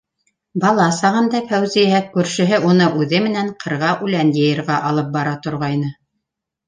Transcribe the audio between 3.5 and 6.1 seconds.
ҡырға үлән йыйырға алып бара торғайны.